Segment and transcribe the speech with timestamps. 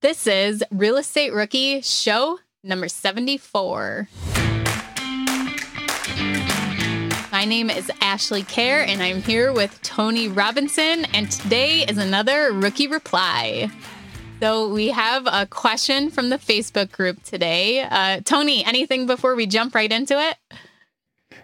[0.00, 4.08] This is Real Estate Rookie Show number 74.
[7.32, 12.52] My name is Ashley Kerr, and I'm here with Tony Robinson, and today is another
[12.52, 13.70] rookie reply.
[14.38, 17.80] So, we have a question from the Facebook group today.
[17.80, 20.36] Uh, Tony, anything before we jump right into it?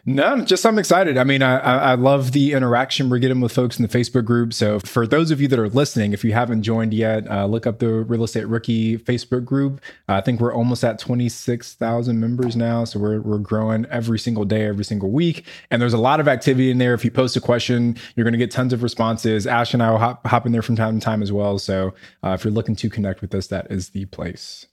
[0.07, 1.17] No, just I'm excited.
[1.17, 4.53] I mean, I, I love the interaction we're getting with folks in the Facebook group.
[4.53, 7.67] So for those of you that are listening, if you haven't joined yet, uh, look
[7.67, 9.81] up the Real Estate Rookie Facebook group.
[10.07, 12.85] Uh, I think we're almost at 26,000 members now.
[12.85, 15.47] So we're, we're growing every single day, every single week.
[15.71, 16.93] And there's a lot of activity in there.
[16.93, 19.47] If you post a question, you're going to get tons of responses.
[19.47, 21.59] Ash and I will hop, hop in there from time to time as well.
[21.59, 24.67] So uh, if you're looking to connect with us, that is the place.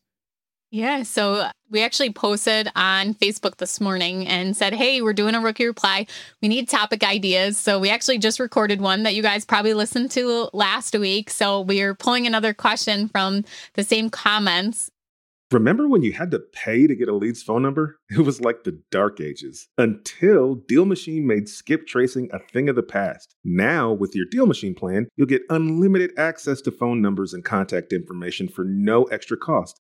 [0.73, 5.41] Yeah, so we actually posted on Facebook this morning and said, hey, we're doing a
[5.41, 6.07] rookie reply.
[6.41, 7.57] We need topic ideas.
[7.57, 11.30] So we actually just recorded one that you guys probably listened to last week.
[11.30, 14.89] So we're pulling another question from the same comments.
[15.52, 17.97] Remember when you had to pay to get a lead's phone number?
[18.09, 22.77] It was like the dark ages until Deal Machine made skip tracing a thing of
[22.77, 23.36] the past.
[23.44, 27.92] Now, with your Deal Machine plan, you'll get unlimited access to phone numbers and contact
[27.92, 29.81] information for no extra cost.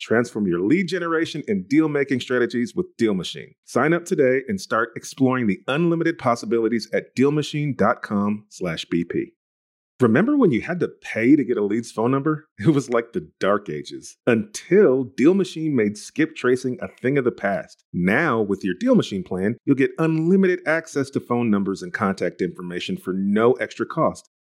[0.00, 3.54] Transform your lead generation and deal making strategies with Deal Machine.
[3.64, 9.32] Sign up today and start exploring the unlimited possibilities at dealmachine.com/bp.
[10.00, 12.48] Remember when you had to pay to get a lead's phone number?
[12.58, 17.24] It was like the dark ages until Deal Machine made skip tracing a thing of
[17.24, 17.84] the past.
[17.92, 22.40] Now, with your Deal Machine plan, you'll get unlimited access to phone numbers and contact
[22.40, 24.30] information for no extra cost.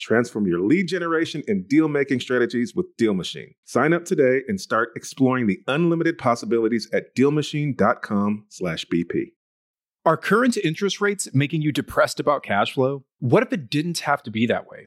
[0.00, 3.54] Transform your lead generation and deal making strategies with Deal Machine.
[3.64, 9.32] Sign up today and start exploring the unlimited possibilities at dealmachine.com/bp.
[10.06, 13.04] Are current interest rates making you depressed about cash flow?
[13.18, 14.86] What if it didn't have to be that way?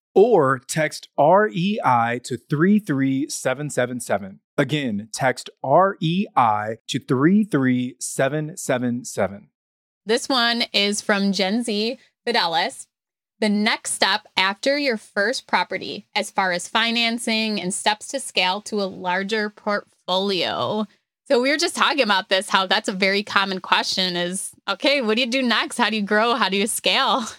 [0.13, 4.39] Or text REI to 33777.
[4.57, 9.47] Again, text REI to 33777.
[10.05, 11.97] This one is from Jennsey
[12.27, 12.87] Fidelis.
[13.39, 18.61] The next step after your first property, as far as financing and steps to scale
[18.61, 20.85] to a larger portfolio.
[21.27, 25.01] So we were just talking about this, how that's a very common question is okay,
[25.01, 25.77] what do you do next?
[25.77, 26.35] How do you grow?
[26.35, 27.23] How do you scale?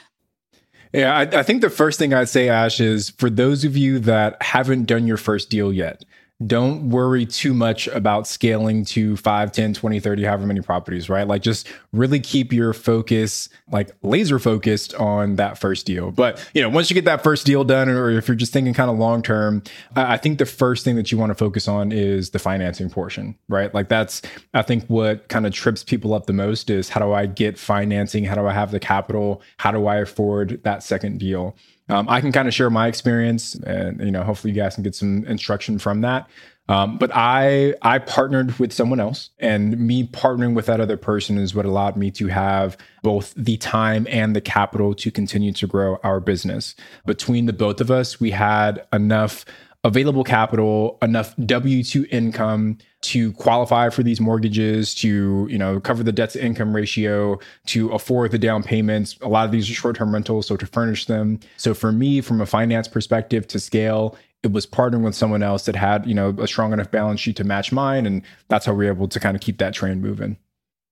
[0.92, 3.98] Yeah, I, I, think the first thing I'd say, Ash, is for those of you
[4.00, 6.04] that haven't done your first deal yet,
[6.46, 11.26] don't worry too much about scaling to 5 10 20 30 however many properties right?
[11.26, 16.10] Like just really keep your focus like laser focused on that first deal.
[16.10, 18.74] But you know once you get that first deal done or if you're just thinking
[18.74, 19.62] kind of long term
[19.96, 23.36] i think the first thing that you want to focus on is the financing portion
[23.48, 23.72] right?
[23.74, 24.22] Like that's
[24.54, 27.58] i think what kind of trips people up the most is how do i get
[27.58, 28.24] financing?
[28.24, 29.42] How do i have the capital?
[29.58, 31.56] How do i afford that second deal
[31.88, 34.84] um, I can kind of share my experience, and you know, hopefully, you guys can
[34.84, 36.28] get some instruction from that.
[36.68, 41.38] Um, but I I partnered with someone else, and me partnering with that other person
[41.38, 45.66] is what allowed me to have both the time and the capital to continue to
[45.66, 46.74] grow our business.
[47.04, 49.44] Between the both of us, we had enough
[49.84, 56.02] available capital, enough W two income to qualify for these mortgages, to you know cover
[56.02, 59.16] the debt to income ratio, to afford the down payments.
[59.22, 61.40] A lot of these are short term rentals, so to furnish them.
[61.56, 65.64] So for me, from a finance perspective, to scale, it was partnering with someone else
[65.66, 68.72] that had you know a strong enough balance sheet to match mine, and that's how
[68.72, 70.36] we were able to kind of keep that train moving.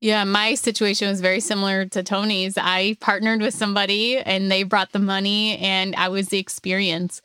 [0.01, 2.57] Yeah, my situation was very similar to Tony's.
[2.57, 7.21] I partnered with somebody and they brought the money and I was the experience.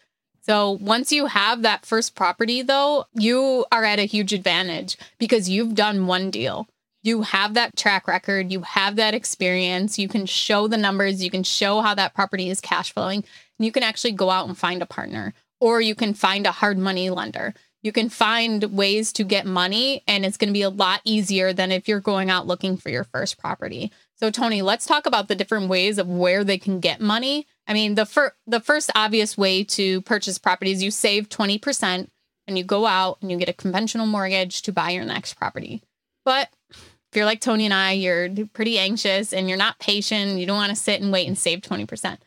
[0.47, 5.49] So once you have that first property, though, you are at a huge advantage because
[5.49, 6.67] you've done one deal.
[7.01, 11.31] You have that track record, you have that experience, you can show the numbers, you
[11.31, 13.23] can show how that property is cash flowing,
[13.57, 16.51] and you can actually go out and find a partner or you can find a
[16.51, 17.53] hard money lender.
[17.81, 21.53] You can find ways to get money, and it's going to be a lot easier
[21.53, 23.91] than if you're going out looking for your first property.
[24.17, 27.73] So, Tony, let's talk about the different ways of where they can get money I
[27.73, 32.07] mean, the fir- the first obvious way to purchase property is you save 20%
[32.47, 35.81] and you go out and you get a conventional mortgage to buy your next property.
[36.23, 40.45] But if you're like Tony and I, you're pretty anxious and you're not patient, you
[40.45, 42.17] don't want to sit and wait and save 20%.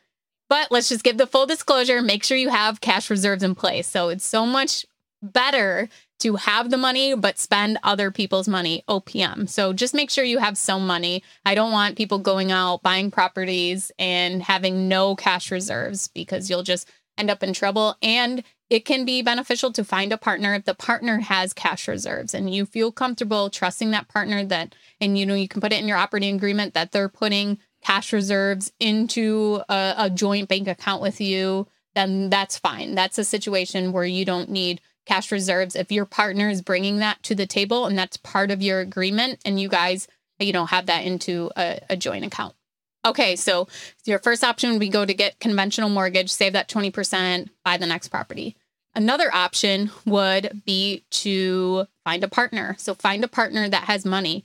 [0.48, 3.86] But let's just give the full disclosure, make sure you have cash reserves in place.
[3.86, 4.86] So it's so much
[5.22, 5.88] better
[6.20, 9.48] to have the money but spend other people's money OPM.
[9.48, 11.22] So just make sure you have some money.
[11.44, 16.62] I don't want people going out buying properties and having no cash reserves because you'll
[16.62, 20.64] just end up in trouble and it can be beneficial to find a partner if
[20.64, 25.26] the partner has cash reserves and you feel comfortable trusting that partner that and you
[25.26, 29.60] know you can put it in your operating agreement that they're putting cash reserves into
[29.68, 34.24] a, a joint bank account with you then that's fine that's a situation where you
[34.24, 38.18] don't need cash reserves if your partner is bringing that to the table and that's
[38.18, 40.06] part of your agreement and you guys
[40.38, 42.54] you know have that into a, a joint account.
[43.06, 43.66] Okay so
[44.04, 47.86] your first option would be go to get conventional mortgage save that 20% buy the
[47.86, 48.54] next property.
[48.94, 52.74] Another option would be to find a partner.
[52.78, 54.44] So find a partner that has money.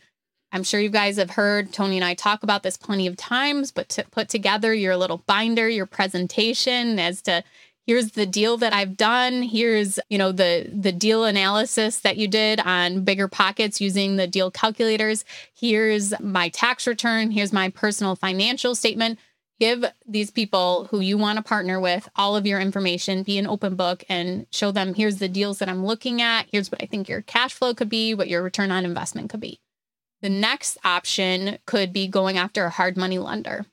[0.51, 3.71] I'm sure you guys have heard tony and i talk about this plenty of times
[3.71, 7.43] but to put together your little binder your presentation as to
[7.85, 9.43] here's the deal that I've done.
[9.43, 14.27] Here's, you know, the the deal analysis that you did on bigger pockets using the
[14.27, 15.25] deal calculators.
[15.53, 19.19] Here's my tax return, here's my personal financial statement.
[19.59, 23.47] Give these people who you want to partner with all of your information, be an
[23.47, 26.87] open book and show them here's the deals that I'm looking at, here's what I
[26.87, 29.59] think your cash flow could be, what your return on investment could be.
[30.21, 33.65] The next option could be going after a hard money lender.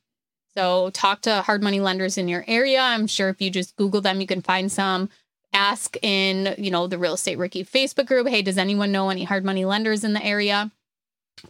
[0.54, 2.80] So talk to hard money lenders in your area.
[2.80, 5.08] I'm sure if you just Google them, you can find some.
[5.52, 9.24] Ask in, you know, the Real Estate Rookie Facebook group, hey, does anyone know any
[9.24, 10.70] hard money lenders in the area?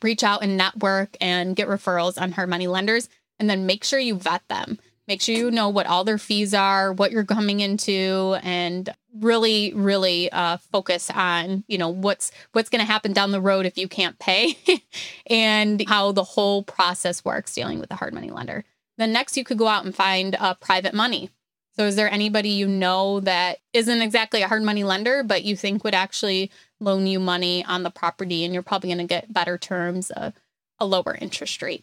[0.03, 3.09] Reach out and network and get referrals on hard money lenders.
[3.39, 4.79] And then make sure you vet them.
[5.11, 8.89] Make sure you know what all their fees are, what you're coming into, and
[9.19, 13.67] really, really uh, focus on, you know, what's what's going to happen down the road
[13.67, 14.57] if you can't pay,
[15.27, 18.65] and how the whole process works dealing with a hard money lender.
[19.01, 21.31] Then next, you could go out and find uh, private money.
[21.75, 25.57] So, is there anybody you know that isn't exactly a hard money lender, but you
[25.57, 29.33] think would actually loan you money on the property and you're probably going to get
[29.33, 30.33] better terms, uh,
[30.79, 31.83] a lower interest rate?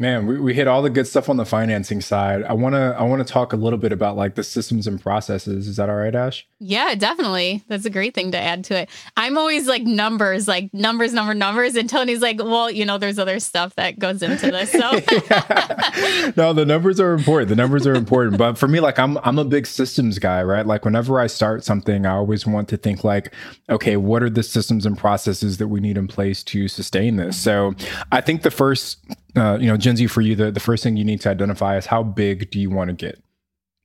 [0.00, 2.44] Man, we, we hit all the good stuff on the financing side.
[2.44, 5.66] I wanna I wanna talk a little bit about like the systems and processes.
[5.66, 6.46] Is that all right, Ash?
[6.60, 7.64] Yeah, definitely.
[7.66, 8.90] That's a great thing to add to it.
[9.16, 13.18] I'm always like numbers, like numbers, number, numbers, and Tony's like, well, you know, there's
[13.18, 14.70] other stuff that goes into this.
[14.70, 14.78] So
[16.36, 17.48] no, the numbers are important.
[17.48, 18.38] The numbers are important.
[18.38, 20.64] But for me, like I'm I'm a big systems guy, right?
[20.64, 23.34] Like whenever I start something, I always want to think like,
[23.68, 27.36] okay, what are the systems and processes that we need in place to sustain this?
[27.36, 27.74] So
[28.12, 28.98] I think the first
[29.38, 31.86] uh, you know, Jennsey for you, the, the first thing you need to identify is
[31.86, 33.22] how big do you want to get?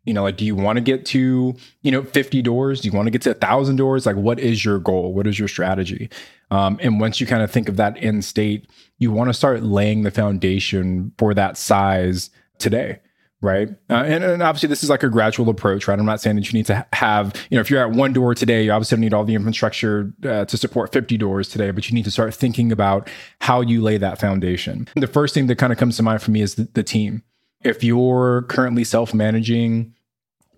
[0.05, 2.81] You know, like, do you want to get to, you know, 50 doors?
[2.81, 4.05] Do you want to get to a thousand doors?
[4.05, 5.13] Like, what is your goal?
[5.13, 6.09] What is your strategy?
[6.51, 8.67] Um, and once you kind of think of that end state,
[8.97, 12.99] you want to start laying the foundation for that size today
[13.43, 13.69] right?
[13.89, 15.99] Uh, and, and, obviously, this is like a gradual approach, right?
[15.99, 18.33] I'm not saying that you need to have, you know, if you're at one door
[18.33, 21.89] today, you obviously don't need all the infrastructure uh, to support 50 doors today, but
[21.89, 23.09] you need to start thinking about
[23.41, 24.87] how you lay that foundation.
[24.95, 27.23] The first thing that kind of comes to mind for me is the, the team.
[27.61, 29.93] If you're currently self managing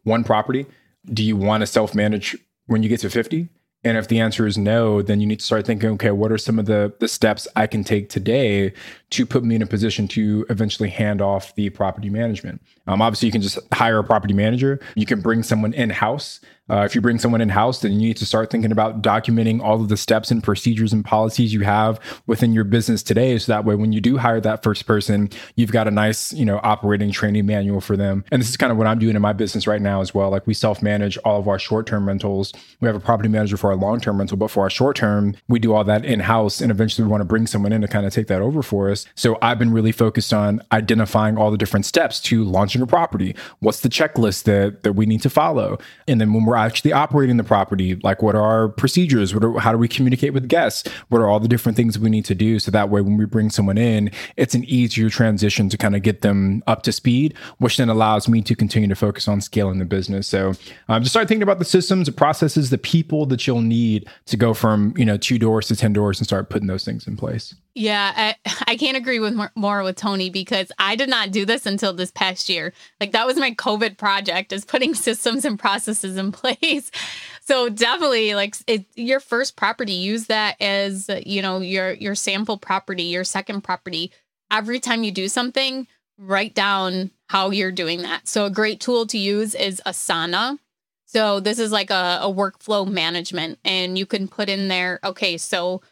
[0.04, 0.68] one property,
[1.12, 2.38] do you want to self manage
[2.68, 3.50] when you get to 50?
[3.86, 6.39] And if the answer is no, then you need to start thinking, okay, what are
[6.39, 8.74] some of the, the steps I can take today
[9.12, 12.63] to put me in a position to eventually hand off the property management?
[12.88, 14.82] Um, obviously, you can just hire a property manager.
[14.96, 18.00] You can bring someone in house uh, if you bring someone in house, then you
[18.00, 21.62] need to start thinking about documenting all of the steps and procedures and policies you
[21.62, 23.38] have within your business today.
[23.38, 26.45] So that way, when you do hire that first person, you've got a nice, you
[26.45, 28.25] know, operating training manual for them.
[28.31, 30.31] And this is kind of what I'm doing in my business right now as well.
[30.31, 32.51] Like we self manage all of our short term rentals.
[32.79, 35.36] We have a property manager for our long term rental, but for our short term,
[35.48, 36.62] we do all that in house.
[36.62, 38.89] And eventually, we want to bring someone in to kind of take that over for
[38.89, 39.05] us.
[39.13, 43.36] So I've been really focused on identifying all the different steps to launching a property.
[43.60, 45.77] What's the checklist that, that we need to follow?
[46.07, 49.34] And then when we're we're actually operating the property like what are our procedures?
[49.34, 50.90] What are, how do we communicate with guests?
[51.10, 52.60] What are all the different things we need to do?
[52.60, 56.02] So that way when we bring someone in it's an easier transition to kind of
[56.02, 59.80] get them up to speed which then allows me to continue to focus on scaling
[59.80, 60.28] the business.
[60.28, 60.54] So
[60.88, 64.38] um, just start thinking about the systems the processes the people that you'll need to
[64.38, 67.18] go from you know two doors to 10 doors and start putting those things in
[67.18, 71.32] place yeah, I, I can't agree with more, more, with Tony because I did not
[71.32, 72.74] do this until this past year.
[73.00, 76.89] Like that was my COVID project is putting systems and processes in place.
[77.48, 82.58] So definitely like it, your first property use that as, you know, your your sample
[82.58, 84.12] property, your second property.
[84.51, 85.86] Every time you do something,
[86.17, 88.27] write down how you're doing that.
[88.27, 90.58] So a great tool to use is Asana.
[91.05, 95.38] So this is like a, a workflow management and you can put in there, okay,
[95.38, 95.84] so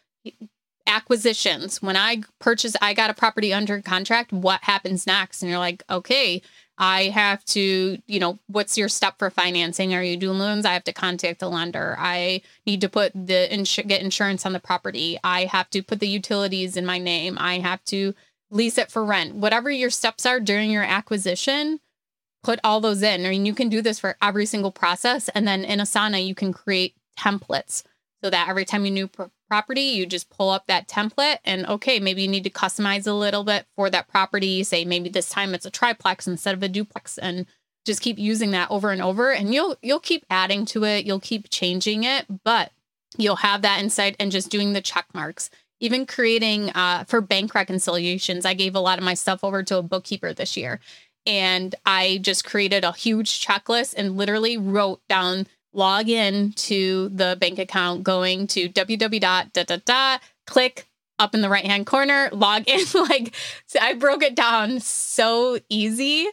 [0.86, 1.80] acquisitions.
[1.80, 5.42] When I purchase, I got a property under contract, what happens next?
[5.42, 6.42] And you're like, okay,
[6.76, 9.94] I have to, you know, what's your step for financing?
[9.94, 10.66] Are you doing loans?
[10.66, 11.96] I have to contact the lender.
[11.98, 15.18] I need to put the ins- get insurance on the property.
[15.22, 17.36] I have to put the utilities in my name.
[17.38, 18.14] I have to
[18.50, 19.36] lease it for rent.
[19.36, 21.80] Whatever your steps are during your acquisition,
[22.42, 23.24] put all those in.
[23.24, 25.28] I mean, you can do this for every single process.
[25.30, 27.84] And then in Asana, you can create templates
[28.24, 29.10] so that every time you new
[29.50, 33.12] property, you just pull up that template and okay, maybe you need to customize a
[33.12, 34.64] little bit for that property.
[34.64, 37.44] Say maybe this time it's a triplex instead of a duplex and
[37.84, 41.20] just keep using that over and over and you'll you'll keep adding to it, you'll
[41.20, 42.72] keep changing it, but
[43.18, 45.50] you'll have that insight and just doing the check marks.
[45.80, 49.76] Even creating uh, for bank reconciliations, I gave a lot of my stuff over to
[49.76, 50.80] a bookkeeper this year.
[51.26, 57.36] And I just created a huge checklist and literally wrote down log in to the
[57.40, 60.20] bank account going to www.
[60.46, 60.86] click
[61.18, 62.84] up in the right hand corner, log in.
[62.94, 63.34] like
[63.66, 66.26] so I broke it down so easy.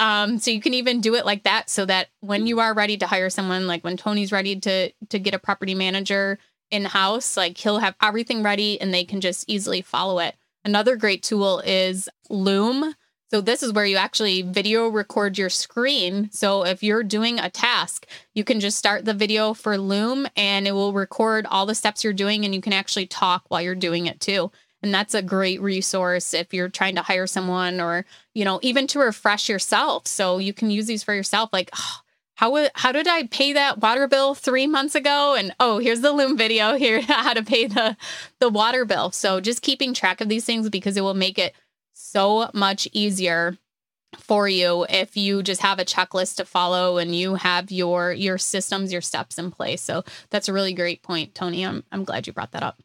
[0.00, 2.96] Um, so you can even do it like that so that when you are ready
[2.98, 6.38] to hire someone, like when Tony's ready to to get a property manager
[6.70, 10.36] in house, like he'll have everything ready and they can just easily follow it.
[10.64, 12.94] Another great tool is Loom.
[13.30, 16.30] So this is where you actually video record your screen.
[16.32, 20.66] So if you're doing a task, you can just start the video for Loom and
[20.66, 23.74] it will record all the steps you're doing and you can actually talk while you're
[23.74, 24.50] doing it too.
[24.82, 28.86] And that's a great resource if you're trying to hire someone or, you know, even
[28.88, 30.06] to refresh yourself.
[30.06, 31.96] So you can use these for yourself like oh,
[32.36, 36.12] how how did I pay that water bill 3 months ago and oh, here's the
[36.12, 37.94] Loom video here how to pay the
[38.38, 39.10] the water bill.
[39.10, 41.54] So just keeping track of these things because it will make it
[42.10, 43.58] so much easier
[44.16, 48.38] for you if you just have a checklist to follow and you have your your
[48.38, 49.82] systems your steps in place.
[49.82, 51.64] So that's a really great point tony.
[51.64, 52.80] I'm, I'm glad you brought that up.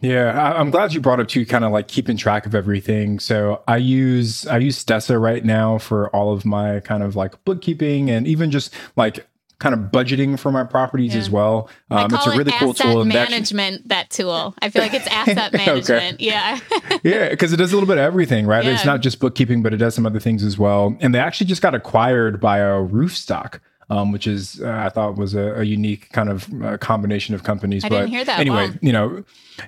[0.00, 3.18] Yeah, I'm glad you brought up to kind of like keeping track of everything.
[3.18, 7.44] So I use I use Stessa right now for all of my kind of like
[7.44, 9.27] bookkeeping and even just like
[9.58, 11.20] kind of budgeting for my properties yeah.
[11.20, 11.68] as well.
[11.90, 13.04] Um, it's a really it cool tool.
[13.04, 14.54] Management, that tool.
[14.62, 16.20] I feel like it's asset management.
[16.20, 16.60] Yeah.
[17.02, 18.64] yeah, because it does a little bit of everything, right?
[18.64, 18.74] Yeah.
[18.74, 20.96] It's not just bookkeeping, but it does some other things as well.
[21.00, 23.60] And they actually just got acquired by a Roofstock
[23.90, 27.42] um, which is uh, I thought was a, a unique kind of uh, combination of
[27.42, 27.84] companies.
[27.84, 28.40] I but didn't hear that.
[28.40, 29.24] Anyway, you know,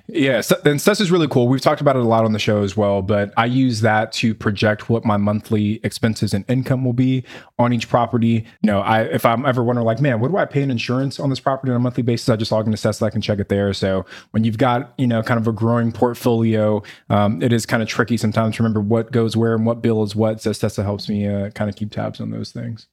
[0.07, 1.47] yeah, so, and Stess is really cool.
[1.47, 4.11] We've talked about it a lot on the show as well, but I use that
[4.13, 7.23] to project what my monthly expenses and income will be
[7.57, 8.45] on each property.
[8.61, 11.19] You know, I if I'm ever wondering like, man, what do I pay in insurance
[11.19, 12.29] on this property on a monthly basis?
[12.29, 13.73] I just log into Stess, I can check it there.
[13.73, 17.81] So when you've got you know kind of a growing portfolio, um, it is kind
[17.81, 20.41] of tricky sometimes to remember what goes where and what bill is what.
[20.41, 22.87] So Stessa helps me uh, kind of keep tabs on those things.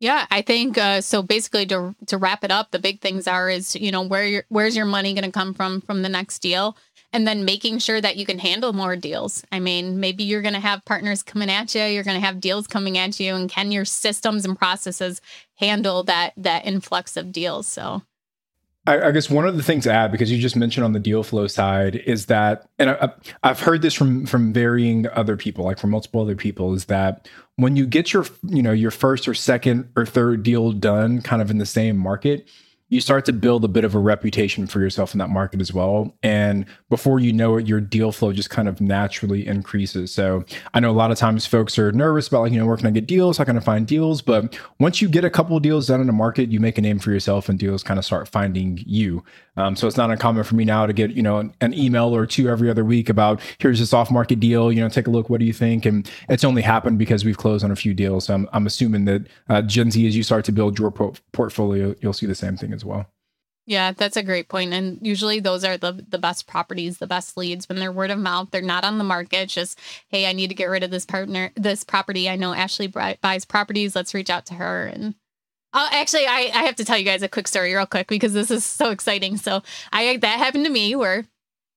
[0.00, 1.22] Yeah, I think uh, so.
[1.22, 4.44] Basically, to to wrap it up, the big things are is you know where your,
[4.48, 6.76] where's your money going to come from from the next deal,
[7.12, 9.42] and then making sure that you can handle more deals.
[9.50, 12.40] I mean, maybe you're going to have partners coming at you, you're going to have
[12.40, 15.20] deals coming at you, and can your systems and processes
[15.56, 17.66] handle that that influx of deals?
[17.66, 18.02] So
[18.88, 21.22] I, guess one of the things to add, because you just mentioned on the deal
[21.22, 25.78] flow side, is that, and I, I've heard this from from varying other people, like
[25.78, 29.34] from multiple other people, is that when you get your, you know, your first or
[29.34, 32.48] second or third deal done, kind of in the same market,
[32.90, 35.74] you start to build a bit of a reputation for yourself in that market as
[35.74, 36.14] well.
[36.22, 40.12] And before you know it, your deal flow just kind of naturally increases.
[40.12, 42.76] So I know a lot of times folks are nervous about like, you know, where
[42.76, 43.36] can I get deals?
[43.36, 44.22] How can I find deals?
[44.22, 46.80] But once you get a couple of deals done in the market, you make a
[46.80, 49.22] name for yourself and deals kind of start finding you.
[49.58, 52.26] Um, so it's not uncommon for me now to get, you know, an email or
[52.26, 55.28] two every other week about here's this off market deal, you know, take a look.
[55.28, 55.84] What do you think?
[55.84, 58.26] And it's only happened because we've closed on a few deals.
[58.26, 61.94] So I'm, I'm assuming that uh, Jennsey, as you start to build your po- portfolio,
[62.00, 63.06] you'll see the same thing as well.
[63.66, 64.72] Yeah, that's a great point.
[64.72, 68.18] And usually those are the the best properties, the best leads when they're word of
[68.18, 68.48] mouth.
[68.50, 69.42] They're not on the market.
[69.42, 72.30] It's just, hey, I need to get rid of this partner, this property.
[72.30, 73.94] I know Ashley buys properties.
[73.94, 74.86] Let's reach out to her.
[74.86, 75.16] And
[75.74, 78.32] uh, actually, I, I have to tell you guys a quick story, real quick, because
[78.32, 79.36] this is so exciting.
[79.36, 81.26] So I that happened to me where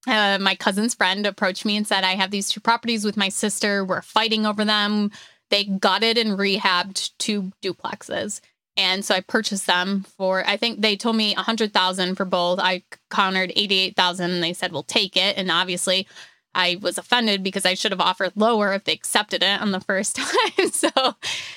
[0.08, 3.28] uh, my cousin's friend approached me and said, I have these two properties with my
[3.28, 3.84] sister.
[3.84, 5.12] We're fighting over them.
[5.50, 8.40] They gutted and rehabbed two duplexes.
[8.78, 12.26] And so I purchased them for I think they told me a hundred thousand for
[12.26, 12.60] both.
[12.60, 15.38] I countered eighty eight thousand and they said, We'll take it.
[15.38, 16.08] And obviously
[16.54, 19.80] I was offended because I should have offered lower if they accepted it on the
[19.80, 20.70] first time.
[20.72, 21.16] so got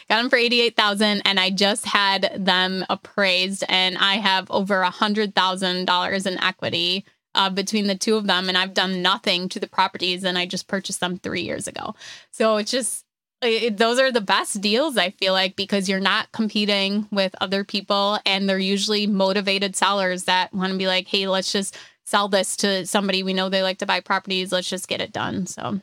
[0.08, 5.34] them for 88,000 and I just had them appraised and I have over a hundred
[5.34, 7.04] thousand dollars in equity
[7.34, 8.48] uh, between the two of them.
[8.48, 11.94] And I've done nothing to the properties and I just purchased them three years ago.
[12.30, 13.04] So it's just,
[13.44, 17.64] it, those are the best deals I feel like because you're not competing with other
[17.64, 22.28] people and they're usually motivated sellers that want to be like, "Hey, let's just sell
[22.28, 24.52] this to somebody we know they like to buy properties.
[24.52, 25.80] Let's just get it done." So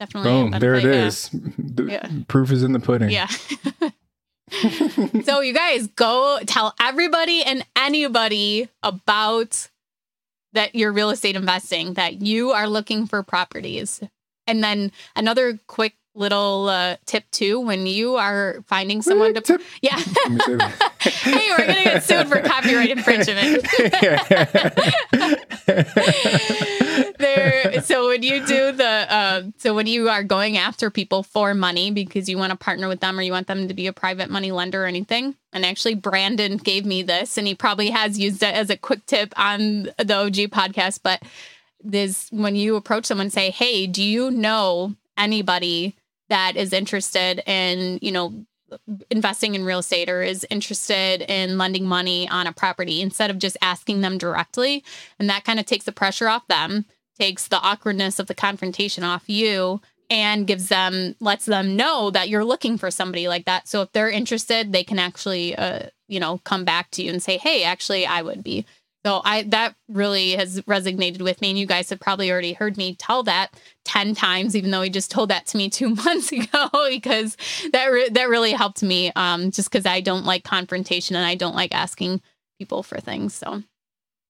[0.00, 0.30] definitely.
[0.30, 1.30] Boom, there it is.
[1.32, 2.08] The yeah.
[2.28, 3.10] proof is in the pudding.
[3.10, 3.28] Yeah.
[5.24, 9.68] so you guys go tell everybody and anybody about
[10.52, 14.00] that you're real estate investing, that you are looking for properties.
[14.46, 19.60] And then another quick little uh, tip too when you are finding someone to tip.
[19.82, 19.98] yeah.
[21.06, 23.64] Hey we're gonna get sued for copyright infringement.
[27.18, 31.54] There so when you do the uh, so when you are going after people for
[31.54, 33.92] money because you want to partner with them or you want them to be a
[33.92, 38.18] private money lender or anything and actually brandon gave me this and he probably has
[38.18, 41.22] used it as a quick tip on the og podcast but
[41.82, 45.94] this when you approach someone say hey do you know anybody
[46.28, 48.44] that is interested in, you know,
[49.10, 53.38] investing in real estate or is interested in lending money on a property instead of
[53.38, 54.84] just asking them directly.
[55.18, 56.84] And that kind of takes the pressure off them,
[57.18, 62.28] takes the awkwardness of the confrontation off you and gives them lets them know that
[62.28, 63.68] you're looking for somebody like that.
[63.68, 67.22] So if they're interested, they can actually uh, you know, come back to you and
[67.22, 68.64] say, "Hey, actually I would be."
[69.06, 71.50] So I that really has resonated with me.
[71.50, 73.52] And you guys have probably already heard me tell that
[73.84, 77.36] 10 times, even though he just told that to me two months ago, because
[77.72, 79.12] that re- that really helped me.
[79.14, 82.20] Um, just because I don't like confrontation and I don't like asking
[82.58, 83.32] people for things.
[83.32, 83.62] So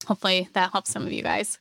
[0.07, 1.59] hopefully that helps some of you guys.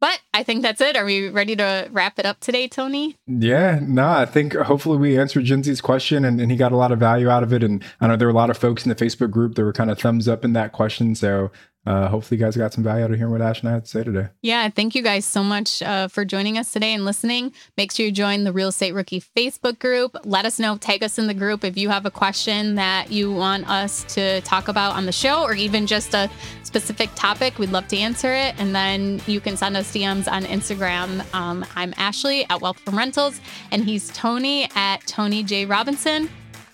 [0.00, 0.96] But I think that's it.
[0.96, 3.16] Are we ready to wrap it up today, Tony?
[3.26, 6.92] Yeah, no, I think hopefully we answered Jennsey's question and, and he got a lot
[6.92, 7.64] of value out of it.
[7.64, 9.72] And I know there were a lot of folks in the Facebook group that were
[9.72, 11.16] kind of thumbs up in that question.
[11.16, 11.50] So
[11.88, 13.84] uh, hopefully you guys got some value out of hearing what Ash and I had
[13.84, 14.28] to say today.
[14.42, 17.50] Yeah, thank you guys so much uh, for joining us today and listening.
[17.78, 20.14] Make sure you join the Real Estate Rookie Facebook group.
[20.24, 23.32] Let us know, tag us in the group if you have a question that you
[23.32, 26.28] want us to talk about on the show or even just a
[26.62, 27.58] specific topic.
[27.58, 28.54] We'd love to answer it.
[28.58, 31.24] And then you can send us DMs on Instagram.
[31.34, 35.64] Um, I'm Ashley at Wealth from Rentals, and he's Tony at Tony J.
[35.64, 36.28] Robinson.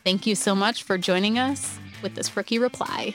[0.04, 3.14] Thank you so much for joining us with this rookie reply.